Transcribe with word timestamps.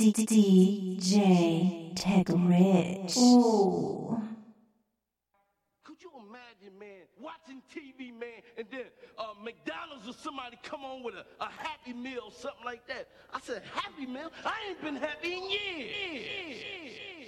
DJ 0.00 1.94
Tech 1.94 2.26
Rich. 2.30 3.18
Ooh. 3.18 4.18
Could 5.84 6.00
you 6.00 6.10
imagine, 6.26 6.78
man, 6.78 7.02
watching 7.20 7.60
TV, 7.70 8.10
man, 8.18 8.40
and 8.56 8.66
then 8.70 8.84
uh, 9.18 9.34
McDonald's 9.44 10.08
or 10.08 10.14
somebody 10.14 10.58
come 10.62 10.86
on 10.86 11.02
with 11.02 11.16
a, 11.16 11.26
a 11.44 11.50
Happy 11.50 11.92
Meal 11.92 12.22
or 12.24 12.32
something 12.32 12.64
like 12.64 12.86
that? 12.86 13.08
I 13.34 13.40
said, 13.40 13.62
Happy 13.74 14.06
Meal? 14.06 14.32
I 14.42 14.70
ain't 14.70 14.82
been 14.82 14.96
happy 14.96 15.34
in 15.34 15.50
years. 15.50 17.19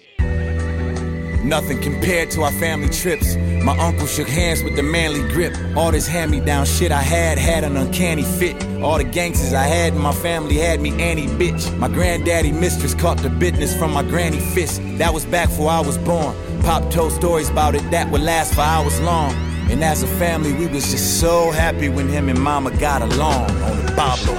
Nothing 1.44 1.80
compared 1.80 2.30
to 2.32 2.42
our 2.42 2.52
family 2.52 2.88
trips. 2.88 3.34
My 3.64 3.76
uncle 3.78 4.06
shook 4.06 4.28
hands 4.28 4.62
with 4.62 4.76
the 4.76 4.82
manly 4.82 5.26
grip. 5.32 5.56
All 5.76 5.90
this 5.90 6.06
hand 6.06 6.30
me 6.30 6.40
down 6.40 6.66
shit 6.66 6.92
I 6.92 7.02
had 7.02 7.36
had 7.36 7.64
an 7.64 7.76
uncanny 7.76 8.22
fit. 8.22 8.54
All 8.80 8.98
the 8.98 9.04
gangsters 9.04 9.52
I 9.52 9.64
had 9.64 9.92
in 9.92 10.00
my 10.00 10.12
family 10.12 10.56
had 10.56 10.80
me 10.80 10.90
annie 11.02 11.26
bitch. 11.26 11.76
My 11.78 11.88
granddaddy 11.88 12.52
mistress 12.52 12.94
caught 12.94 13.18
the 13.18 13.28
business 13.28 13.76
from 13.76 13.92
my 13.92 14.02
granny 14.02 14.38
fist. 14.38 14.80
That 14.98 15.12
was 15.12 15.24
back 15.24 15.48
before 15.48 15.70
I 15.70 15.80
was 15.80 15.98
born. 15.98 16.36
Pop 16.62 16.90
told 16.92 17.12
stories 17.12 17.50
about 17.50 17.74
it 17.74 17.90
that 17.90 18.08
would 18.10 18.22
last 18.22 18.54
for 18.54 18.60
hours 18.60 19.00
long. 19.00 19.34
And 19.68 19.82
as 19.82 20.02
a 20.02 20.06
family, 20.06 20.52
we 20.52 20.66
was 20.66 20.90
just 20.90 21.20
so 21.20 21.50
happy 21.50 21.88
when 21.88 22.08
him 22.08 22.28
and 22.28 22.40
mama 22.40 22.70
got 22.78 23.02
along 23.02 23.50
on 23.62 23.84
the 23.84 23.92
Boblo. 23.92 24.36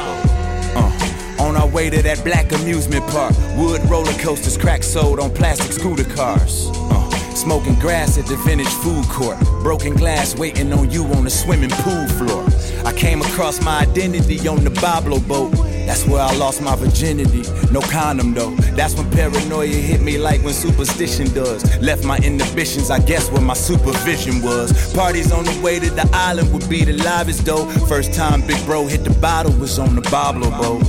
Uh, 0.75 1.41
on 1.43 1.57
our 1.57 1.67
way 1.67 1.89
to 1.89 2.01
that 2.01 2.23
black 2.23 2.51
amusement 2.53 3.05
park, 3.07 3.35
wood 3.57 3.81
roller 3.89 4.13
coasters, 4.13 4.57
crack 4.57 4.83
sold 4.83 5.19
on 5.19 5.33
plastic 5.33 5.71
scooter 5.71 6.03
cars. 6.15 6.69
Uh, 6.73 7.02
smoking 7.37 7.75
grass 7.75 8.17
at 8.17 8.25
the 8.25 8.35
vintage 8.37 8.67
food 8.67 9.05
court, 9.05 9.39
broken 9.61 9.93
glass 9.93 10.35
waiting 10.35 10.71
on 10.73 10.89
you 10.91 11.05
on 11.05 11.23
the 11.23 11.29
swimming 11.29 11.69
pool 11.69 12.07
floor. 12.09 12.45
I 12.85 12.93
came 12.93 13.21
across 13.21 13.61
my 13.61 13.79
identity 13.79 14.47
on 14.47 14.63
the 14.63 14.69
Boblo 14.69 15.25
boat. 15.27 15.51
That's 15.85 16.05
where 16.05 16.21
I 16.21 16.33
lost 16.37 16.61
my 16.61 16.75
virginity. 16.75 17.43
No 17.71 17.81
condom 17.81 18.33
though. 18.33 18.55
That's 18.75 18.95
when 18.95 19.09
paranoia 19.11 19.67
hit 19.67 20.01
me 20.01 20.17
like 20.17 20.41
when 20.43 20.53
superstition 20.53 21.33
does. 21.33 21.63
Left 21.81 22.03
my 22.03 22.17
inhibitions, 22.17 22.89
I 22.89 22.99
guess, 22.99 23.29
where 23.31 23.41
my 23.41 23.53
supervision 23.53 24.41
was. 24.41 24.93
Parties 24.93 25.31
on 25.31 25.45
the 25.45 25.61
way 25.61 25.79
to 25.79 25.89
the 25.89 26.09
island 26.13 26.53
would 26.53 26.67
be 26.69 26.83
the 26.83 26.93
livest 26.93 27.45
though. 27.45 27.65
First 27.87 28.13
time 28.13 28.45
Big 28.47 28.63
Bro 28.65 28.87
hit 28.87 29.03
the 29.03 29.13
bottle 29.19 29.53
was 29.53 29.79
on 29.79 29.95
the 29.95 30.01
Boblo 30.01 30.49
boat. 30.57 30.83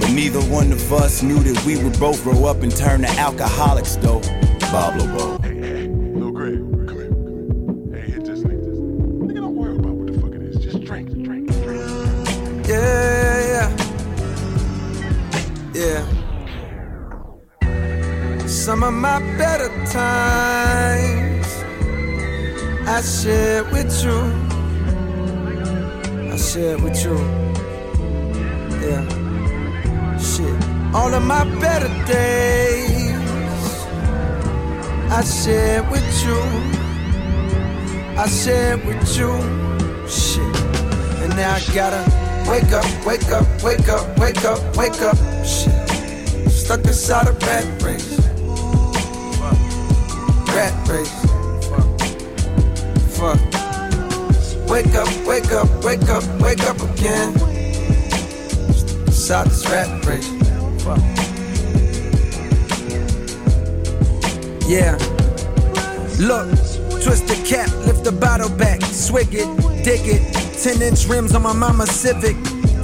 But 0.00 0.10
neither 0.12 0.40
one 0.42 0.72
of 0.72 0.92
us 0.92 1.22
knew 1.22 1.38
that 1.40 1.64
we 1.64 1.82
would 1.82 1.98
both 1.98 2.22
grow 2.22 2.44
up 2.46 2.62
and 2.62 2.74
turn 2.74 3.02
to 3.02 3.08
alcoholics 3.18 3.96
though. 3.96 4.20
Boblo 4.70 5.16
boat. 5.16 5.47
Some 18.68 18.82
of 18.82 18.92
my 18.92 19.18
better 19.38 19.68
times 19.86 21.46
I 22.86 23.00
share 23.00 23.64
with 23.72 24.04
you. 24.04 24.18
I 26.30 26.36
share 26.36 26.76
with 26.76 27.02
you. 27.02 27.16
Yeah. 28.84 29.08
Shit. 30.18 30.54
All 30.94 31.14
of 31.14 31.22
my 31.24 31.44
better 31.60 31.88
days 32.04 33.16
I 35.10 35.24
share 35.24 35.82
with 35.84 36.24
you. 36.26 36.38
I 38.18 38.28
share 38.28 38.76
with 38.76 39.16
you. 39.16 39.32
Shit. 40.06 40.56
And 41.22 41.34
now 41.36 41.54
I 41.54 41.60
gotta 41.74 42.04
wake 42.50 42.70
up, 42.72 42.84
wake 43.06 43.30
up, 43.32 43.46
wake 43.62 43.88
up, 43.88 44.18
wake 44.18 44.44
up, 44.44 44.76
wake 44.76 45.00
up. 45.00 45.16
Shit. 45.42 46.50
Stuck 46.50 46.84
inside 46.84 47.28
a 47.28 47.32
rat 47.32 47.82
race. 47.82 48.18
Rat 50.58 50.88
race. 50.88 51.20
Fuck. 53.16 53.38
Wake 54.68 54.92
up, 54.96 55.08
wake 55.24 55.52
up, 55.52 55.84
wake 55.84 56.08
up, 56.08 56.24
wake 56.40 56.64
up 56.64 56.80
again. 56.82 57.32
Inside 59.06 59.46
this 59.46 59.64
rat 59.70 60.04
race. 60.04 60.26
Fuck. 60.82 60.98
Yeah. 64.66 64.96
Look, 66.18 66.48
twist 67.04 67.28
the 67.28 67.40
cap, 67.46 67.70
lift 67.86 68.02
the 68.02 68.10
bottle 68.10 68.50
back, 68.50 68.82
swig 68.82 69.28
it, 69.30 69.46
dig 69.84 70.00
it. 70.08 70.34
10 70.60 70.82
inch 70.82 71.06
rims 71.06 71.36
on 71.36 71.42
my 71.42 71.52
mama's 71.52 71.92
Civic. 71.92 72.36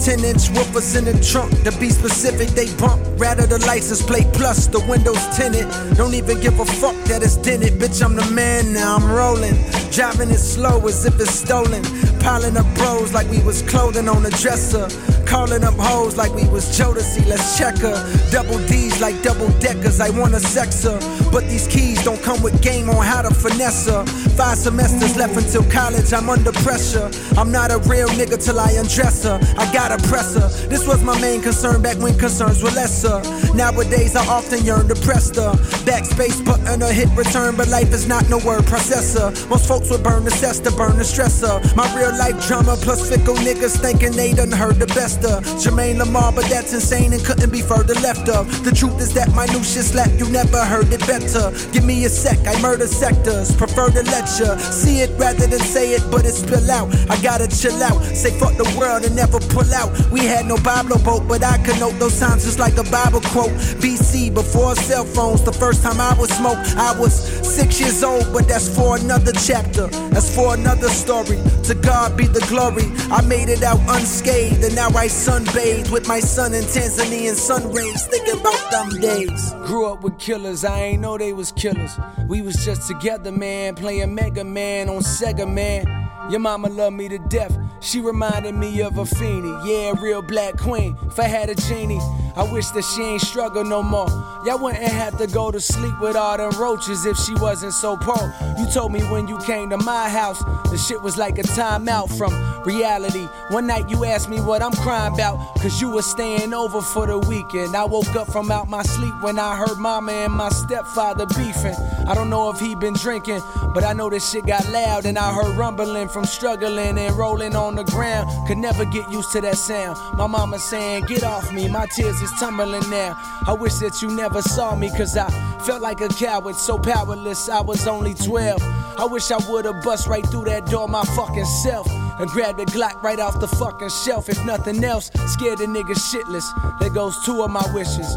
10 0.05 0.23
inch 0.23 0.51
woofers 0.51 0.99
in 0.99 1.07
the 1.07 1.15
trunk, 1.25 1.51
to 1.65 1.73
be 1.81 1.89
specific, 1.89 2.49
they 2.49 2.71
bump. 2.77 3.01
Rather 3.17 3.47
the 3.47 3.59
license 3.67 4.03
plate 4.03 4.31
plus 4.35 4.67
the 4.67 4.79
windows 4.81 5.25
tinted. 5.35 5.67
Don't 5.97 6.13
even 6.13 6.39
give 6.43 6.61
a 6.61 6.67
fuck 6.67 6.95
that 7.05 7.23
it's 7.23 7.39
dented. 7.39 7.81
Bitch, 7.81 8.05
I'm 8.05 8.15
the 8.15 8.25
man 8.31 8.75
now, 8.75 8.97
I'm 8.97 9.11
rolling. 9.11 9.55
Driving 9.91 10.29
it 10.29 10.41
slow 10.41 10.87
as 10.87 11.07
if 11.07 11.19
it's 11.19 11.31
stolen. 11.31 11.83
Piling 12.25 12.57
up 12.57 12.65
bros 12.75 13.13
like 13.13 13.29
we 13.29 13.43
was 13.43 13.61
clothing 13.61 14.09
on 14.09 14.25
a 14.25 14.31
dresser. 14.31 14.89
Calling 15.27 15.63
up 15.63 15.75
hoes 15.75 16.17
like 16.17 16.33
we 16.35 16.49
was 16.49 16.65
Jodeci, 16.79 17.27
let's 17.27 17.59
check 17.59 17.77
her. 17.79 17.97
Double 18.31 18.59
D's 18.67 18.99
like 18.99 19.21
double 19.23 19.49
deckers, 19.61 20.01
I 20.01 20.09
wanna 20.09 20.41
sex 20.41 20.85
her. 20.85 20.99
But 21.31 21.45
these 21.49 21.67
keys 21.67 22.03
don't 22.03 22.23
come 22.23 22.43
with 22.43 22.63
game 22.63 22.89
on 22.89 23.05
how 23.05 23.21
to 23.21 23.35
finesse 23.35 23.87
her. 23.89 24.07
Five 24.37 24.57
semesters 24.57 25.17
left 25.19 25.37
until 25.37 25.65
college, 25.71 26.15
I'm 26.15 26.31
under 26.31 26.53
pressure. 26.53 27.11
I'm 27.37 27.53
not 27.53 27.71
a 27.71 27.79
real 27.91 28.09
nigga 28.09 28.43
till 28.43 28.59
I 28.59 28.71
undress 28.73 29.25
her. 29.25 29.39
I 29.59 29.71
gotta 29.73 29.99
press 30.09 30.35
her. 30.35 30.49
This 30.69 30.87
was 30.87 31.05
my 31.05 31.21
main 31.21 31.43
concern 31.43 31.83
back 31.83 31.99
when 31.99 32.17
concerns 32.19 32.63
were 32.63 32.71
lesser. 32.71 33.21
Nowadays, 33.55 34.17
I 34.17 34.25
often 34.29 34.65
yearn 34.65 34.89
to 34.89 34.95
press 34.95 35.29
the 35.29 35.53
backspace 35.85 36.43
button 36.43 36.83
or 36.83 36.93
hit 36.93 37.09
return, 37.17 37.55
but 37.57 37.69
life 37.69 37.93
is 37.93 38.09
not 38.09 38.29
no 38.31 38.39
word 38.39 38.63
processor. 38.65 39.29
Most 39.51 39.69
folks 39.69 39.91
would 39.91 40.03
burn 40.03 40.25
the 40.25 40.31
cess 40.31 40.59
to 40.61 40.71
burn 40.71 40.97
the 40.97 41.05
stressor. 41.05 41.61
My 41.77 41.85
real 41.97 42.14
life 42.19 42.47
drama 42.47 42.77
plus 42.81 43.09
fickle 43.09 43.37
niggas 43.37 43.79
thinking 43.81 44.13
they 44.13 44.33
done 44.33 44.51
heard 44.51 44.77
the 44.77 44.87
best 44.89 45.25
of 45.25 45.45
Jermaine 45.63 45.99
Lamarr, 46.03 46.35
but 46.35 46.45
that's 46.47 46.73
insane 46.73 47.13
and 47.13 47.25
couldn't 47.25 47.51
be 47.51 47.63
further 47.63 47.95
left 48.01 48.29
of. 48.29 48.49
The 48.65 48.73
truth 48.73 49.01
is 49.01 49.15
that 49.15 49.33
my 49.35 49.47
new 49.47 49.63
shit 49.63 49.85
slap, 49.85 50.11
you 50.19 50.29
never 50.31 50.65
heard 50.65 50.93
it 50.93 51.01
better. 51.07 51.53
Give 51.73 51.85
me 51.85 52.05
a 52.05 52.09
sec, 52.09 52.39
I 52.47 52.61
murder 52.61 52.87
sectors, 52.87 53.55
prefer 53.55 53.91
to 53.91 54.03
let 54.03 54.25
lecture. 54.25 54.59
See 54.59 55.01
it 55.01 55.11
rather 55.19 55.47
than 55.47 55.61
say 55.61 55.93
it, 55.93 56.03
but 56.11 56.25
it 56.25 56.33
spill 56.33 56.71
out. 56.71 56.89
I 57.11 57.21
gotta 57.23 57.49
chill 57.49 57.83
out, 57.83 58.01
say 58.05 58.31
fuck 58.39 58.57
the 58.57 58.69
world 58.79 59.05
and 59.05 59.15
never 59.15 59.39
pull 59.55 59.71
out. 59.73 59.91
We 60.11 60.21
had 60.21 60.47
no 60.47 60.57
Boblo 60.57 61.03
boat, 61.05 61.29
but 61.29 61.43
I 61.43 61.59
can 61.59 61.79
note 61.81 61.99
those 61.99 62.19
times 62.19 62.45
just 62.45 62.59
like 62.59 62.77
a 62.79 62.85
Bible 62.85 63.21
quote. 63.33 63.55
BC, 63.83 64.33
before 64.33 64.75
cell 64.77 65.05
phones, 65.05 65.43
the 65.43 65.53
first 65.53 65.83
time 65.83 66.01
I 66.01 66.15
was 66.19 66.31
smoke, 66.31 66.59
I 66.77 66.99
was 66.99 67.15
six 67.57 67.81
years 67.81 68.03
old, 68.03 68.33
but 68.33 68.49
that's 68.49 68.69
for 68.69 68.97
another 68.97 69.33
chapter. 69.33 69.87
That's 70.13 70.35
for 70.35 70.55
another 70.55 70.89
story. 70.89 71.39
To 71.69 71.75
God 71.75 72.04
be 72.11 72.27
the 72.27 72.45
glory. 72.49 72.85
I 73.11 73.23
made 73.23 73.49
it 73.49 73.63
out 73.63 73.81
unscathed, 73.89 74.63
and 74.65 74.75
now 74.75 74.89
I 74.89 75.07
sunbathe 75.07 75.91
with 75.91 76.07
my 76.07 76.21
son 76.21 76.55
in 76.55 76.65
Tanzanian 76.65 77.35
sun 77.35 77.73
rays, 77.73 78.07
thinking 78.07 78.41
about 78.41 78.71
them 78.71 79.01
days. 79.01 79.53
Grew 79.67 79.87
up 79.87 80.03
with 80.03 80.19
killers, 80.19 80.65
I 80.65 80.81
ain't 80.81 81.03
know 81.03 81.19
they 81.19 81.33
was 81.33 81.53
killers. 81.53 81.93
We 82.29 82.43
was 82.43 82.65
just 82.65 82.89
together, 82.89 83.33
man, 83.33 83.75
playing 83.75 84.15
Mega 84.15 84.45
Man 84.45 84.89
on 84.89 85.03
Sega, 85.03 85.51
man. 85.51 85.87
Your 86.31 86.41
mama 86.41 86.69
loved 86.69 86.97
me 86.97 87.09
to 87.09 87.19
death. 87.19 87.57
She 87.81 88.01
reminded 88.01 88.55
me 88.55 88.81
of 88.81 88.97
a 88.97 89.05
fiendie. 89.05 89.67
Yeah, 89.67 90.01
real 90.01 90.23
black 90.23 90.57
queen. 90.57 90.97
If 91.07 91.19
I 91.21 91.25
had 91.25 91.51
a 91.51 91.55
genie, 91.55 92.01
I 92.37 92.43
wish 92.43 92.69
that 92.71 92.83
she 92.83 93.03
ain't 93.03 93.23
struggle 93.23 93.65
no 93.65 93.83
more. 93.83 94.09
Y'all 94.45 94.59
wouldn't 94.59 94.83
have 94.83 95.17
to 95.19 95.27
go 95.27 95.51
to 95.51 95.61
sleep 95.61 95.99
with 96.01 96.17
all 96.17 96.37
them 96.37 96.51
roaches 96.61 97.07
if 97.07 97.17
she 97.17 97.35
wasn't 97.37 97.73
so 97.73 97.97
poor. 97.97 98.35
You 98.59 98.67
told 98.71 98.93
me 98.93 99.01
when 99.05 99.29
you 99.29 99.39
came 99.39 99.71
to 99.71 99.77
my 99.79 100.09
house, 100.09 100.43
the 100.71 100.77
shit 100.77 101.01
was 101.01 101.17
like 101.17 101.39
a 101.39 101.43
timeout 101.43 102.17
from 102.19 102.35
reality. 102.65 103.29
One 103.51 103.67
night 103.67 103.89
you 103.89 104.05
asked 104.05 104.29
me 104.29 104.41
what 104.41 104.63
I'm 104.63 104.73
crying 104.73 105.15
about, 105.15 105.55
cause 105.61 105.81
you 105.81 105.89
was 105.89 106.07
staying 106.07 106.53
over 106.53 106.83
for 106.83 107.07
the 107.07 107.19
weekend. 107.19 107.77
I 107.77 107.85
woke 107.85 108.15
up 108.17 108.31
from 108.33 108.51
out 108.51 108.69
my 108.69 108.83
sleep 108.83 109.15
when 109.21 109.39
I 109.39 109.57
heard 109.57 109.79
mama 109.79 110.13
and 110.13 110.33
my 110.33 110.49
stepfather 110.49 111.27
beefing. 111.27 111.77
I 112.07 112.15
don't 112.15 112.31
know 112.31 112.51
if 112.51 112.59
he 112.59 112.75
been 112.75 112.95
drinking, 112.95 113.41
but 113.73 113.85
I 113.85 113.93
know 113.93 114.11
this 114.11 114.29
shit 114.29 114.45
got 114.45 114.69
loud 114.71 115.07
and 115.07 115.17
I 115.19 115.33
heard 115.33 115.57
rumbling 115.57 116.09
from 116.09 116.25
struggling 116.25 116.99
and 116.99 117.17
rolling 117.17 117.55
on 117.55 117.77
the 117.77 117.85
ground. 117.85 118.29
Could 118.49 118.59
never 118.59 118.85
get 118.85 119.11
used 119.11 119.31
to 119.33 119.41
that 119.43 119.57
sound. 119.57 119.97
My 120.19 120.27
mama 120.27 120.59
saying, 120.59 121.05
Get 121.05 121.23
off 121.23 121.53
me, 121.53 121.69
my 121.69 121.87
tears 121.87 122.21
is 122.25 122.33
tumbling 122.41 122.89
now. 122.91 123.17
I 123.47 123.53
wish 123.53 123.75
that 123.75 124.01
you 124.03 124.09
never 124.09 124.43
saw 124.43 124.75
me, 124.75 124.91
cause 124.91 125.17
I 125.17 125.31
felt 125.61 125.83
like 125.83 126.01
a 126.01 126.09
coward, 126.09 126.57
so 126.57 126.79
powerless. 126.79 127.49
I 127.49 127.61
was 127.61 127.87
only 127.87 128.15
12. 128.15 128.61
I 128.99 129.05
wish 129.05 129.31
I 129.31 129.39
would've 129.49 129.83
bust 129.83 130.09
right 130.09 130.27
through 130.27 130.47
that 130.47 130.67
door 130.67 130.89
my 130.89 131.03
fucking 131.17 131.45
self 131.45 131.87
and 132.19 132.29
grabbed 132.31 132.59
the 132.59 132.65
Glock 132.67 133.03
right 133.03 133.21
off 133.21 133.39
the 133.41 133.49
fucking 133.49 133.91
shelf. 133.91 134.29
If 134.29 134.45
nothing 134.45 134.83
else, 134.83 135.11
scared 135.27 135.59
the 135.59 135.67
nigga 135.67 135.95
shitless. 135.95 136.79
There 136.81 136.91
goes 136.91 137.25
two 137.25 137.43
of 137.43 137.51
my 137.51 137.65
wishes. 137.75 138.17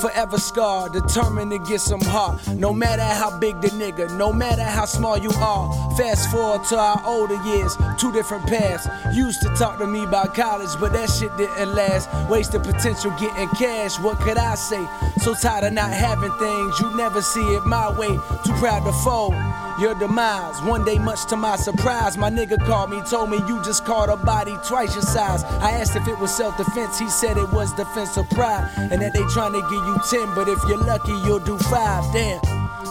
Forever 0.00 0.38
scarred, 0.38 0.92
determined 0.92 1.50
to 1.50 1.58
get 1.58 1.80
some 1.80 2.00
heart. 2.00 2.46
No 2.48 2.72
matter 2.72 3.02
how 3.02 3.38
big 3.38 3.60
the 3.60 3.68
nigga, 3.68 4.16
no 4.16 4.32
matter 4.32 4.62
how 4.62 4.84
small 4.84 5.18
you 5.18 5.30
are. 5.38 5.96
Fast 5.96 6.30
forward 6.30 6.64
to 6.68 6.78
our 6.78 7.02
older 7.04 7.42
years, 7.44 7.76
two 7.98 8.12
different 8.12 8.46
paths. 8.46 8.86
Used 9.16 9.42
to 9.42 9.48
talk 9.50 9.78
to 9.78 9.86
me 9.86 10.04
about 10.04 10.34
college, 10.34 10.70
but 10.80 10.92
that 10.92 11.10
shit 11.10 11.36
didn't 11.36 11.74
last. 11.74 12.08
Wasted 12.30 12.62
potential 12.62 13.10
getting 13.18 13.48
cash, 13.50 13.98
what 13.98 14.18
could 14.18 14.38
I 14.38 14.54
say? 14.54 14.84
So 15.22 15.34
tired 15.34 15.64
of 15.64 15.72
not 15.72 15.90
having 15.90 16.32
things, 16.38 16.80
you 16.80 16.96
never 16.96 17.22
see 17.22 17.46
it 17.54 17.64
my 17.66 17.90
way. 17.98 18.08
Too 18.44 18.52
proud 18.54 18.84
to 18.84 18.92
fold 19.04 19.34
your 19.78 19.94
demise. 19.94 20.60
One 20.62 20.84
day, 20.84 20.98
much 20.98 21.26
to 21.26 21.36
my 21.36 21.56
surprise, 21.56 22.16
my 22.16 22.30
nigga 22.30 22.58
called 22.66 22.90
me, 22.90 23.02
told 23.02 23.30
me 23.30 23.38
you 23.48 23.62
just 23.62 23.84
caught 23.84 24.08
a 24.08 24.16
body 24.16 24.56
twice 24.66 24.94
your 24.94 25.02
size. 25.02 25.44
I 25.44 25.72
asked 25.72 25.96
if 25.96 26.06
it 26.08 26.18
was 26.18 26.34
self 26.34 26.56
defense, 26.56 26.98
he 26.98 27.08
said 27.08 27.36
it 27.36 27.50
was 27.50 27.72
defensive 27.74 28.28
pride, 28.30 28.70
and 28.76 29.00
that 29.02 29.12
they 29.12 29.24
trying 29.32 29.52
to 29.52 29.62
give 29.62 29.72
you 29.72 29.98
10, 30.08 30.34
but 30.34 30.48
if 30.48 30.62
you're 30.68 30.78
lucky, 30.78 31.12
you'll 31.24 31.40
do 31.40 31.58
five. 31.58 32.04
Damn, 32.12 32.40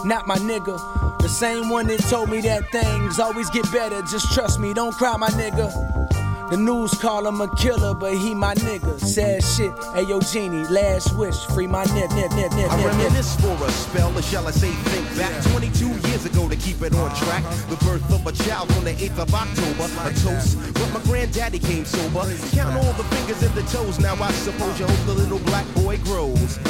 not 0.06 0.26
my 0.26 0.36
nigga. 0.36 0.78
The 1.18 1.28
same 1.28 1.70
one 1.70 1.88
that 1.88 2.00
told 2.00 2.30
me 2.30 2.40
that 2.42 2.70
things 2.70 3.18
always 3.18 3.50
get 3.50 3.70
better. 3.72 4.02
Just 4.02 4.32
trust 4.32 4.60
me, 4.60 4.72
don't 4.74 4.94
cry, 4.94 5.16
my 5.16 5.28
nigga. 5.30 6.05
The 6.48 6.56
news 6.56 6.94
call 6.94 7.26
him 7.26 7.40
a 7.40 7.48
killer, 7.56 7.92
but 7.92 8.14
he 8.14 8.32
my 8.32 8.54
nigga. 8.54 9.00
Sad 9.00 9.42
shit. 9.42 9.72
Hey 9.94 10.02
yo, 10.02 10.20
Genie, 10.20 10.62
last 10.68 11.16
wish, 11.18 11.36
free 11.46 11.66
my 11.66 11.84
nip, 11.86 12.10
nip, 12.12 12.30
nip, 12.32 12.52
nip, 12.52 12.70
I 12.70 12.76
nip, 12.76 12.86
nip. 12.86 12.98
reminisce 12.98 13.34
for 13.40 13.56
a 13.66 13.70
spell, 13.72 14.16
or 14.16 14.22
shall 14.22 14.46
I 14.46 14.52
say 14.52 14.70
think 14.70 15.18
back 15.18 15.32
22 15.50 15.88
years 16.08 16.24
ago 16.24 16.48
to 16.48 16.54
keep 16.54 16.82
it 16.82 16.94
on 16.94 17.10
track. 17.16 17.42
Uh-huh. 17.42 17.74
The 17.74 17.84
birth 17.84 18.12
of 18.12 18.24
a 18.24 18.32
child 18.44 18.70
on 18.72 18.84
the 18.84 18.92
8th 18.92 19.18
of 19.18 19.34
October, 19.34 19.90
a 20.06 20.14
toast. 20.22 20.56
But 20.74 20.92
my 20.94 21.00
granddaddy 21.02 21.58
came 21.58 21.84
sober. 21.84 22.22
Count 22.54 22.76
all 22.76 22.92
the 22.92 23.04
fingers 23.16 23.42
and 23.42 23.54
the 23.54 23.62
toes. 23.62 23.98
Now 23.98 24.14
I 24.14 24.30
suppose 24.30 24.78
you 24.78 24.86
hope 24.86 25.06
the 25.06 25.14
little 25.14 25.40
black 25.50 25.66
boy 25.74 25.98
grows. 26.04 26.60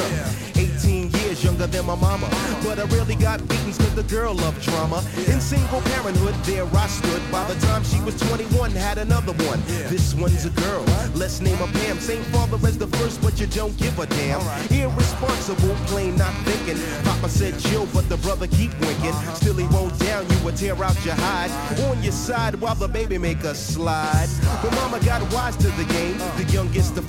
18 0.55 1.11
years 1.11 1.43
younger 1.43 1.67
than 1.67 1.85
my 1.85 1.95
mama. 1.95 2.27
But 2.63 2.79
I 2.79 2.85
really 2.95 3.15
got 3.15 3.47
beatings 3.47 3.77
cause 3.77 3.93
the 3.93 4.03
girl 4.03 4.33
loved 4.33 4.61
drama. 4.63 5.03
In 5.27 5.39
single 5.39 5.81
parenthood, 5.81 6.33
there 6.45 6.65
I 6.65 6.87
stood. 6.87 7.21
By 7.31 7.45
the 7.51 7.59
time 7.67 7.83
she 7.83 8.01
was 8.01 8.15
21, 8.31 8.71
had 8.71 8.97
another 8.97 9.33
one. 9.45 9.61
This 9.89 10.13
one's 10.13 10.45
a 10.45 10.49
girl. 10.49 10.83
Let's 11.15 11.41
name 11.41 11.57
her 11.57 11.67
Pam. 11.79 11.99
Same 11.99 12.23
father 12.25 12.57
as 12.67 12.77
the 12.77 12.87
first, 12.97 13.21
but 13.21 13.39
you 13.39 13.47
don't 13.47 13.75
give 13.77 13.97
a 13.99 14.05
damn. 14.05 14.41
Irresponsible, 14.71 15.75
plain 15.87 16.15
not 16.15 16.33
thinking. 16.45 16.77
Papa 17.03 17.29
said 17.29 17.57
chill, 17.59 17.87
but 17.93 18.07
the 18.09 18.17
brother 18.17 18.47
keep 18.47 18.71
winking. 18.79 19.09
Uh-huh. 19.09 19.33
Still 19.35 19.55
he 19.55 19.67
won't 19.67 19.97
down 19.99 20.29
you 20.29 20.47
or 20.47 20.51
tear 20.51 20.81
out 20.83 20.97
your 21.05 21.15
hide. 21.15 21.51
On 21.89 22.01
your 22.03 22.11
side 22.11 22.55
while 22.55 22.75
the 22.75 22.87
baby 22.87 23.17
make 23.17 23.43
a 23.43 23.55
slide. 23.55 24.27
But 24.61 24.73
mama 24.75 24.99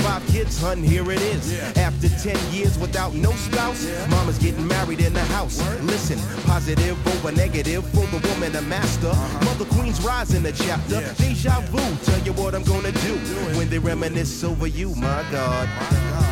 five 0.09 0.27
kids, 0.29 0.59
hun, 0.59 0.83
here 0.83 1.11
it 1.11 1.21
is. 1.21 1.61
After 1.77 2.09
10 2.09 2.37
years 2.53 2.79
without 2.79 3.13
no 3.15 3.33
spouse, 3.33 3.87
mama's 4.09 4.39
getting 4.39 4.67
married 4.67 5.01
in 5.01 5.13
the 5.13 5.25
house. 5.37 5.59
Listen, 5.83 6.19
positive 6.45 6.97
over 7.09 7.31
negative 7.33 7.85
for 7.91 8.07
the 8.07 8.21
woman, 8.29 8.57
a 8.57 8.63
master. 8.63 9.13
Mother 9.45 9.67
Queen's 9.75 10.01
rising 10.01 10.43
the 10.43 10.53
chapter. 10.53 11.01
Deja 11.23 11.61
vu, 11.73 11.83
tell 12.07 12.21
you 12.21 12.33
what 12.33 12.55
I'm 12.55 12.65
gonna 12.65 12.93
do 12.93 13.15
when 13.59 13.69
they 13.69 13.79
reminisce 13.79 14.43
over 14.45 14.67
you, 14.67 14.95
my 14.95 15.23
God. 15.31 15.69
What's 15.69 16.28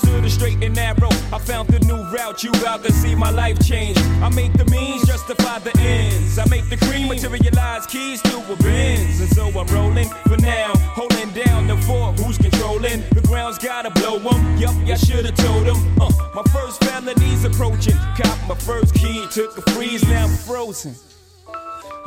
to 0.00 0.20
the 0.20 0.30
straight 0.30 0.62
and 0.62 0.74
narrow. 0.74 1.10
I 1.32 1.38
found 1.38 1.68
the 1.68 1.80
new 1.80 2.02
route. 2.14 2.42
You 2.42 2.52
out 2.66 2.82
to 2.84 2.92
see 2.92 3.14
my 3.14 3.30
life 3.30 3.58
change. 3.66 3.98
I 4.22 4.28
make 4.30 4.52
the 4.52 4.64
means 4.66 5.06
justify 5.06 5.58
the 5.58 5.76
ends. 5.80 6.38
I 6.38 6.44
make 6.46 6.68
the 6.68 6.76
cream 6.76 7.08
materialize 7.08 7.86
keys 7.86 8.22
to 8.22 8.36
a 8.52 8.56
Benz. 8.56 9.20
And 9.20 9.30
so 9.30 9.46
I'm 9.58 9.66
rolling 9.68 10.08
for 10.28 10.36
now, 10.36 10.72
holding 10.94 11.30
down 11.30 11.66
the 11.66 11.76
fort. 11.78 12.18
Who's 12.20 12.38
controlling? 12.38 13.02
The 13.10 13.22
ground's 13.26 13.58
gotta 13.58 13.90
blow 13.90 14.16
'em. 14.16 14.56
Yup, 14.56 14.74
I 14.86 14.96
should've 14.96 15.34
told 15.36 15.66
'em. 15.68 16.00
Uh, 16.00 16.10
my 16.34 16.42
first 16.52 16.82
felony's 16.84 17.44
approaching. 17.44 17.96
Cop 18.16 18.38
my 18.48 18.54
first 18.54 18.94
key, 18.94 19.26
took 19.30 19.56
a 19.58 19.62
freeze, 19.72 20.02
now 20.08 20.24
I'm 20.24 20.36
frozen. 20.36 20.94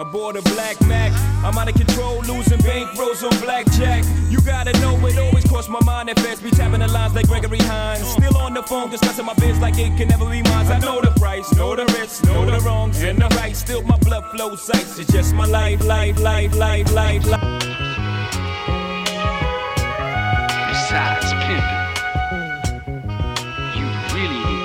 Bought 0.04 0.36
a 0.36 0.42
black 0.42 0.82
Mac. 0.88 1.12
I'm 1.44 1.58
out 1.58 1.70
of 1.70 1.76
control, 1.76 2.20
losing 2.22 2.58
bankrolls 2.60 3.24
on 3.24 3.40
blackjack. 3.40 4.04
You 4.30 4.42
gotta 4.42 4.74
know 4.82 4.98
it 5.06 5.18
always 5.18 5.46
crossed 5.46 5.70
my 5.70 5.80
mind 5.86 6.10
at 6.10 6.20
first. 6.20 6.44
Be 6.44 6.50
tapping 6.52 6.80
the 6.80 6.88
lines 6.88 7.14
like 7.14 7.28
Gregory 7.28 7.60
Hines. 7.60 8.06
Still 8.08 8.36
on 8.38 8.54
the 8.54 8.64
phone, 8.64 8.90
discussing 8.90 9.26
my 9.26 9.34
biz 9.36 9.60
like 9.60 9.78
it 9.78 9.96
can 9.98 10.10
never 10.10 10.26
be 10.26 10.42
mine. 10.42 10.68
I 10.68 10.80
know 10.80 11.00
the 11.02 11.12
price, 11.20 11.54
know 11.56 11.76
the 11.76 11.86
risks, 11.86 12.24
know 12.24 12.46
the 12.46 12.60
wrongs 12.60 13.02
and 13.04 13.20
the 13.20 13.28
rights. 13.38 13.60
Still 13.60 13.84
my 13.84 13.98
blood 14.00 14.26
flows 14.32 14.70
ice. 14.72 15.00
It's 15.00 15.12
just 15.12 15.34
my 15.34 15.46
life, 15.46 15.84
life, 15.86 16.20
life, 16.20 16.54
life, 16.56 16.92
life, 16.94 17.26
life. 17.26 17.64
Besides 20.68 21.32
pimping, 21.46 21.80
you 23.78 23.86
really 24.14 24.61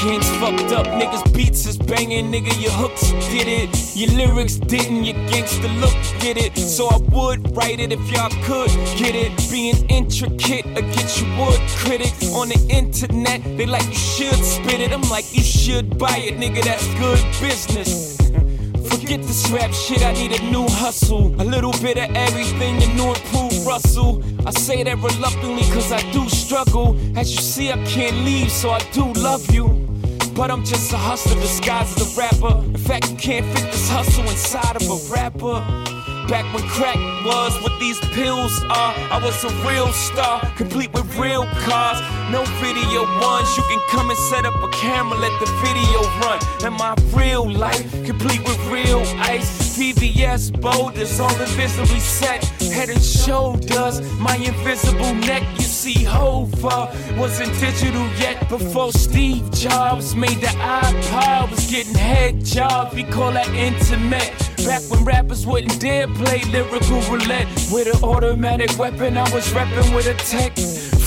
Kings 0.00 0.30
fucked 0.36 0.72
up, 0.72 0.86
niggas 0.86 1.30
beats 1.34 1.66
is 1.66 1.76
banging, 1.76 2.32
nigga. 2.32 2.58
Your 2.58 2.70
hooks 2.70 3.10
did 3.28 3.46
it, 3.46 3.94
your 3.94 4.10
lyrics 4.16 4.54
didn't, 4.54 5.04
your 5.04 5.14
gangster 5.28 5.68
look 5.68 5.94
did 6.20 6.38
it. 6.38 6.56
So 6.56 6.88
I 6.88 6.96
would 7.12 7.54
write 7.54 7.80
it 7.80 7.92
if 7.92 8.00
y'all 8.10 8.30
could 8.44 8.70
get 8.96 9.14
it. 9.14 9.30
Being 9.50 9.76
intricate 9.90 10.64
against 10.68 11.20
you 11.20 11.26
would 11.36 11.60
critics 11.76 12.32
on 12.32 12.48
the 12.48 12.58
internet. 12.70 13.44
They 13.44 13.66
like 13.66 13.86
you 13.88 13.92
should 13.92 14.42
spit 14.42 14.80
it. 14.80 14.90
I'm 14.90 15.02
like 15.10 15.36
you 15.36 15.42
should 15.42 15.98
buy 15.98 16.16
it, 16.16 16.38
nigga. 16.38 16.64
That's 16.64 16.86
good 16.94 17.20
business. 17.38 18.16
Forget 18.88 19.20
this 19.20 19.50
rap 19.50 19.70
shit, 19.74 20.02
I 20.02 20.14
need 20.14 20.32
a 20.32 20.42
new 20.50 20.66
hustle. 20.66 21.26
A 21.42 21.44
little 21.44 21.72
bit 21.72 21.98
of 21.98 22.16
everything, 22.16 22.80
you 22.80 22.88
know 22.94 23.12
improve 23.12 23.66
Russell. 23.66 24.24
I 24.46 24.50
say 24.52 24.82
that 24.82 24.96
reluctantly 24.96 25.64
cause 25.74 25.92
I 25.92 26.00
do 26.10 26.26
struggle. 26.30 26.96
As 27.18 27.30
you 27.30 27.42
see, 27.42 27.70
I 27.70 27.76
can't 27.84 28.16
leave, 28.24 28.50
so 28.50 28.70
I 28.70 28.78
do 28.94 29.12
love 29.12 29.54
you. 29.54 29.89
But 30.34 30.50
I'm 30.50 30.64
just 30.64 30.92
a 30.92 30.96
hustler 30.96 31.40
disguised 31.40 32.00
as 32.00 32.16
a 32.16 32.20
rapper. 32.20 32.64
In 32.64 32.76
fact, 32.76 33.10
you 33.10 33.16
can't 33.16 33.46
fit 33.46 33.70
this 33.70 33.88
hustle 33.88 34.24
inside 34.24 34.76
of 34.76 34.88
a 34.88 35.12
rapper. 35.12 35.60
Back 36.28 36.46
when 36.54 36.62
crack 36.68 36.96
was 37.26 37.60
what 37.62 37.78
these 37.80 37.98
pills 38.14 38.62
are, 38.64 38.94
I 39.10 39.20
was 39.20 39.42
a 39.42 39.50
real 39.66 39.88
star, 39.92 40.40
complete 40.56 40.92
with 40.92 41.18
real 41.18 41.44
cars. 41.66 41.98
No 42.30 42.44
video 42.62 43.02
ones, 43.20 43.56
you 43.56 43.64
can 43.64 43.80
come 43.90 44.10
and 44.10 44.18
set 44.30 44.44
up 44.46 44.54
a 44.54 44.68
camera, 44.68 45.18
let 45.18 45.32
the 45.40 45.46
video 45.60 46.00
run. 46.20 46.38
And 46.64 46.74
my 46.76 46.94
real 47.12 47.50
life, 47.50 47.90
complete 48.06 48.44
with 48.44 48.58
real 48.66 49.00
ice. 49.18 49.76
VVS 49.76 50.60
boulders, 50.60 51.18
all 51.18 51.34
invisibly 51.40 51.98
set. 51.98 52.44
Head 52.72 52.90
and 52.90 53.02
shoulders, 53.02 54.00
my 54.20 54.36
invisible 54.36 55.14
neck. 55.14 55.42
See, 55.80 56.04
Hova 56.04 56.94
wasn't 57.16 57.58
digital 57.58 58.06
yet 58.18 58.50
before 58.50 58.92
Steve 58.92 59.50
Jobs 59.50 60.14
made 60.14 60.38
the 60.42 60.48
iPod. 60.48 61.50
Was 61.50 61.70
getting 61.70 61.94
head 61.94 62.44
jobs, 62.44 62.94
we 62.94 63.02
call 63.02 63.32
that 63.32 63.48
intimate. 63.54 64.30
Back 64.58 64.82
when 64.90 65.06
rappers 65.06 65.46
wouldn't 65.46 65.80
dare 65.80 66.06
play 66.06 66.42
lyrical 66.52 67.00
roulette 67.08 67.48
with 67.72 67.86
an 67.86 68.04
automatic 68.04 68.78
weapon, 68.78 69.16
I 69.16 69.22
was 69.32 69.50
repping 69.54 69.94
with 69.96 70.06
a 70.06 70.12
tech. 70.28 70.54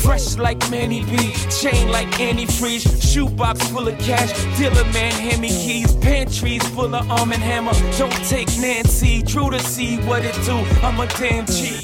Fresh 0.01 0.37
like 0.37 0.57
Manny 0.71 1.05
B, 1.05 1.33
chain 1.61 1.91
like 1.91 2.09
antifreeze, 2.17 3.13
shoebox 3.13 3.67
full 3.67 3.87
of 3.87 3.99
cash, 3.99 4.31
dealer 4.57 4.85
man 4.85 5.13
hand 5.13 5.39
me 5.39 5.49
keys, 5.49 5.95
pantries 5.97 6.67
full 6.69 6.95
of 6.95 7.11
arm 7.11 7.31
and 7.31 7.43
hammer. 7.43 7.73
Don't 7.99 8.25
take 8.25 8.47
Nancy, 8.59 9.21
true 9.21 9.51
to 9.51 9.59
see 9.59 9.97
what 9.97 10.25
it 10.25 10.33
do. 10.45 10.57
I'm 10.81 10.99
a 10.99 11.05
damn 11.19 11.45
G. 11.45 11.82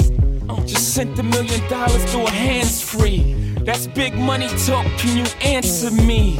Sent 0.90 1.20
a 1.20 1.24
million 1.24 1.62
dollars 1.70 2.04
through 2.06 2.26
a 2.26 2.32
hands 2.32 2.82
free. 2.82 3.36
That's 3.62 3.86
big 3.86 4.16
money 4.16 4.48
talk. 4.66 4.88
Can 4.98 5.18
you 5.18 5.26
answer 5.44 5.92
me? 5.92 6.38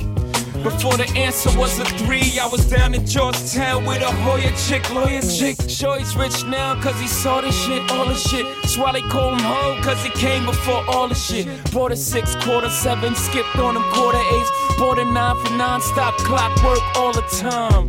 Before 0.64 0.98
the 0.98 1.08
answer 1.16 1.56
was 1.56 1.78
a 1.78 1.86
three, 1.86 2.40
I 2.40 2.48
was 2.48 2.66
down 2.66 2.96
in 2.96 3.06
Georgetown 3.06 3.86
with 3.86 4.02
a 4.02 4.12
Hoya 4.12 4.52
chick, 4.58 4.92
lawyer 4.92 5.22
chick. 5.22 5.56
Sure, 5.70 6.00
he's 6.00 6.16
rich 6.18 6.44
now, 6.46 6.82
cause 6.82 7.00
he 7.00 7.06
saw 7.06 7.42
the 7.42 7.52
shit, 7.52 7.92
all 7.92 8.08
the 8.08 8.16
shit. 8.16 8.44
That's 8.64 8.76
why 8.76 8.92
they 8.92 9.04
call 9.04 9.34
him 9.34 9.40
Ho, 9.40 9.80
cause 9.84 10.04
he 10.04 10.10
came 10.10 10.48
before 10.48 10.84
all 10.90 11.08
the 11.08 11.14
shit. 11.14 11.46
Bought 11.72 11.92
a 11.92 11.96
six, 11.96 12.34
quarter 12.44 12.72
seven, 12.72 13.14
skipped 13.14 13.56
on 13.58 13.76
them 13.76 13.84
quarter 13.94 14.18
eights. 14.18 14.52
Bought 14.80 14.98
a 14.98 15.06
nine 15.06 15.38
for 15.46 15.54
non-stop 15.54 16.16
clockwork 16.18 16.82
all 16.96 17.14
the 17.14 17.22
time. 17.40 17.88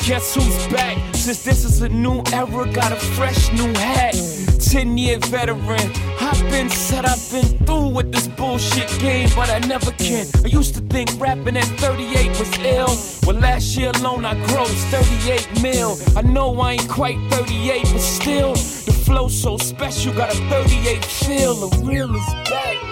Guess 0.00 0.34
who's 0.34 0.66
back? 0.72 0.98
Since 1.14 1.44
this 1.44 1.64
is 1.64 1.82
a 1.82 1.88
new 1.88 2.20
era, 2.32 2.66
got 2.72 2.90
a 2.90 2.96
fresh 2.96 3.52
new 3.52 3.72
hat. 3.74 4.29
10 4.70 4.96
year 4.96 5.18
veteran. 5.18 5.90
I've 6.20 6.40
been 6.48 6.70
said 6.70 7.04
I've 7.04 7.18
been 7.32 7.58
through 7.66 7.88
with 7.88 8.12
this 8.12 8.28
bullshit 8.28 8.88
game, 9.00 9.28
but 9.34 9.50
I 9.50 9.58
never 9.66 9.90
can. 9.90 10.28
I 10.44 10.46
used 10.46 10.76
to 10.76 10.80
think 10.82 11.10
rapping 11.18 11.56
at 11.56 11.64
38 11.64 12.38
was 12.38 12.56
ill. 12.58 12.86
Well, 13.26 13.40
last 13.40 13.76
year 13.76 13.90
alone 13.96 14.24
I 14.24 14.34
grossed 14.46 14.90
38 14.92 15.60
mil. 15.60 15.98
I 16.16 16.22
know 16.22 16.60
I 16.60 16.74
ain't 16.74 16.88
quite 16.88 17.18
38, 17.32 17.82
but 17.82 18.00
still, 18.00 18.52
the 18.52 18.92
flow 19.04 19.26
so 19.26 19.56
special, 19.56 20.14
got 20.14 20.32
a 20.32 20.36
38 20.48 21.04
feel. 21.04 21.54
The 21.54 21.84
real 21.84 22.14
is 22.14 22.26
back. 22.48 22.89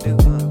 Badu. 0.00 0.38
Yeah, 0.38 0.47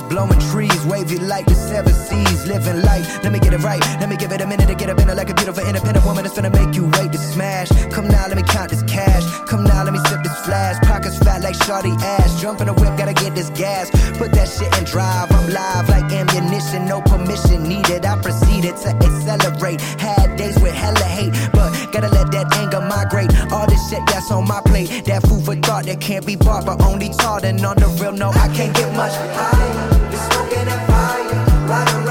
with 0.00 0.08
blowing 0.08 0.38
trees, 0.50 0.84
wavy 0.86 1.18
like 1.18 1.46
the 1.46 1.54
seven 1.54 1.92
seas, 1.92 2.46
living 2.46 2.82
life. 2.82 3.22
Let 3.22 3.32
me 3.32 3.38
get 3.38 3.52
it 3.52 3.62
right. 3.62 3.80
Let 4.00 4.08
me 4.08 4.16
give 4.16 4.32
it 4.32 4.40
a 4.40 4.46
minute 4.46 4.68
to 4.68 4.74
get 4.74 4.90
up 4.90 4.98
in 4.98 5.08
it 5.08 5.16
like 5.16 5.30
a 5.30 5.34
beautiful 5.34 5.64
independent 5.66 6.04
woman 6.04 6.24
that's 6.24 6.36
gonna 6.36 6.50
make 6.50 6.74
you 6.74 6.84
wait 6.98 7.12
to 7.12 7.18
smash. 7.18 7.68
Come 7.92 8.08
now, 8.08 8.26
let 8.26 8.36
me 8.36 8.42
count 8.42 8.70
this 8.70 8.82
cash. 8.84 9.24
Come 9.48 9.64
now, 9.64 9.84
let 9.84 9.92
me 9.92 10.00
sip 10.08 10.22
this 10.22 10.38
flash. 10.44 10.76
Pockets 10.86 11.18
fat 11.18 11.42
like 11.42 11.54
shorty 11.54 11.92
ass. 12.00 12.40
Jump 12.40 12.60
in 12.60 12.66
the 12.66 12.74
whip, 12.74 12.96
gotta 12.96 13.14
get 13.14 13.34
this 13.34 13.50
gas. 13.50 13.90
Put 14.18 14.32
that 14.32 14.48
shit 14.48 14.70
in 14.78 14.84
drive. 14.84 15.30
I'm 15.32 15.50
live 15.50 15.88
like 15.88 16.12
ammunition, 16.12 16.86
no 16.86 17.00
permission 17.00 17.62
needed. 17.62 18.04
I 18.04 18.20
proceeded 18.20 18.76
to 18.76 18.88
accelerate. 18.90 19.80
Had 20.00 20.36
days 20.36 20.58
with 20.60 20.74
hella 20.74 21.04
hate, 21.04 21.32
but 21.52 21.70
gotta 21.92 22.08
let 22.08 22.30
that 22.32 22.54
anger 22.56 22.80
migrate. 22.80 23.30
All 23.52 23.66
this 23.66 23.82
shit 23.88 24.02
that's 24.06 24.30
on 24.30 24.46
my 24.46 24.60
plate, 24.62 25.04
that 25.06 25.22
food 25.22 25.44
for 25.44 25.56
thought 25.56 25.84
that 25.84 26.00
can't 26.00 26.26
be 26.26 26.36
bought, 26.36 26.66
but 26.66 26.82
only 26.82 27.10
taught. 27.10 27.44
And 27.44 27.64
on 27.64 27.76
the 27.76 27.88
real, 28.00 28.12
no, 28.12 28.30
I 28.30 28.48
can't 28.54 28.74
get 28.74 28.94
much 28.94 29.12
higher. 29.36 29.85
Been 30.10 30.20
smoking 30.30 30.64
that 30.66 30.82
fire, 30.88 31.66
riding 31.68 32.05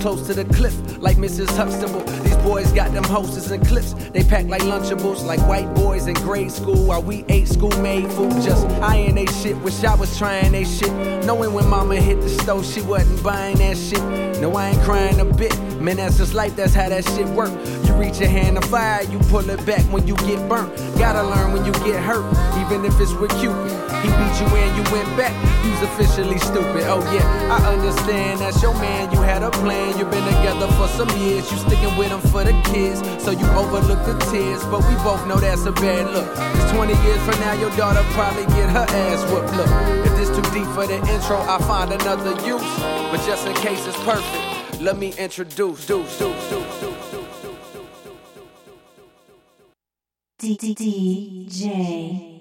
close 0.00 0.26
to 0.26 0.34
the 0.34 0.44
cliff, 0.54 0.74
like 0.98 1.16
Mrs. 1.16 1.48
Huxtable. 1.56 2.00
These 2.22 2.36
boys 2.38 2.72
got 2.72 2.92
them 2.92 3.04
hostess 3.04 3.50
and 3.50 3.66
clips. 3.66 3.92
They 4.10 4.22
pack 4.22 4.46
like 4.46 4.62
Lunchables, 4.62 5.24
like 5.24 5.40
white 5.48 5.72
boys 5.74 6.06
in 6.06 6.14
grade 6.14 6.50
school 6.50 6.84
while 6.86 7.02
we 7.02 7.24
ate 7.28 7.48
school 7.48 7.76
made 7.82 8.10
food. 8.12 8.32
Just 8.42 8.66
eyeing 8.82 9.14
they 9.14 9.26
shit, 9.26 9.56
wish 9.58 9.84
I 9.84 9.94
was 9.94 10.16
trying 10.16 10.52
they 10.52 10.64
shit. 10.64 10.92
Knowing 11.24 11.52
when 11.52 11.68
mama 11.68 11.96
hit 11.96 12.20
the 12.20 12.28
stove, 12.28 12.64
she 12.64 12.80
wasn't 12.82 13.22
buying 13.22 13.58
that 13.58 13.76
shit. 13.76 14.02
No, 14.40 14.54
I 14.56 14.70
ain't 14.70 14.82
crying 14.82 15.20
a 15.20 15.24
bit. 15.24 15.54
Man, 15.80 15.96
that's 15.96 16.18
just 16.18 16.34
life, 16.34 16.56
that's 16.56 16.74
how 16.74 16.88
that 16.88 17.04
shit 17.04 17.28
work. 17.28 17.50
You 17.86 17.94
reach 17.94 18.18
your 18.18 18.28
hand 18.28 18.60
to 18.60 18.66
fire, 18.66 19.04
you 19.04 19.18
pull 19.30 19.48
it 19.48 19.64
back 19.64 19.82
when 19.92 20.06
you 20.08 20.16
get 20.26 20.48
burnt. 20.48 20.74
Gotta 20.98 21.22
learn 21.22 21.52
when 21.52 21.64
you 21.64 21.72
get 21.86 22.02
hurt, 22.02 22.26
even 22.58 22.84
if 22.84 22.98
it's 22.98 23.14
with 23.14 23.30
Cupid. 23.38 23.70
He 24.02 24.10
beat 24.10 24.34
you 24.42 24.46
and 24.58 24.72
you 24.74 24.84
went 24.90 25.06
back, 25.14 25.30
you's 25.64 25.82
officially 25.82 26.38
stupid. 26.38 26.82
Oh 26.90 26.98
yeah, 27.14 27.22
I 27.54 27.72
understand 27.72 28.40
that's 28.40 28.60
your 28.60 28.74
man, 28.74 29.12
you 29.12 29.22
had 29.22 29.42
a 29.44 29.50
plan. 29.50 29.96
You've 29.96 30.10
been 30.10 30.26
together 30.26 30.66
for 30.74 30.88
some 30.88 31.10
years, 31.22 31.50
you 31.50 31.58
sticking 31.58 31.96
with 31.96 32.10
him 32.10 32.20
for 32.26 32.42
the 32.42 32.54
kids. 32.74 32.98
So 33.22 33.30
you 33.30 33.46
overlook 33.54 34.02
the 34.02 34.18
tears, 34.30 34.62
but 34.66 34.82
we 34.82 34.94
both 35.06 35.24
know 35.28 35.36
that's 35.36 35.64
a 35.64 35.72
bad 35.72 36.10
look. 36.10 36.26
Cause 36.34 36.72
20 36.72 36.92
years 37.06 37.22
from 37.22 37.38
now, 37.38 37.54
your 37.54 37.70
daughter 37.78 38.02
probably 38.18 38.46
get 38.58 38.68
her 38.70 38.86
ass 38.86 39.22
whooped. 39.30 39.54
Look, 39.54 39.70
if 40.06 40.12
this 40.18 40.30
too 40.34 40.42
deep 40.50 40.66
for 40.74 40.86
the 40.86 40.98
intro, 41.06 41.38
I'll 41.46 41.62
find 41.62 41.92
another 41.92 42.34
use. 42.42 42.66
But 43.14 43.22
just 43.26 43.46
in 43.46 43.54
case 43.54 43.86
it's 43.86 43.96
perfect, 44.02 44.57
let 44.80 44.96
me 44.96 45.12
introduce. 45.18 45.86
Deuce, 45.86 46.18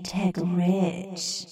Tech 0.03 0.36
Rich. 0.38 1.48